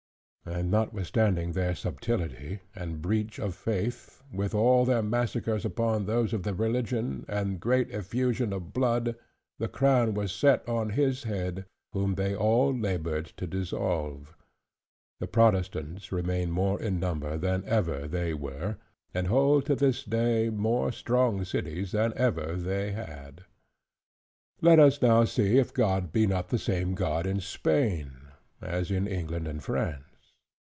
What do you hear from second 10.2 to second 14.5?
set on his head, whom they all labored to dissolve;